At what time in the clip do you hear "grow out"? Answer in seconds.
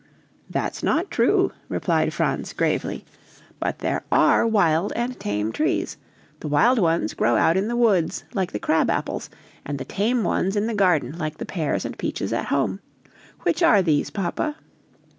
7.13-7.55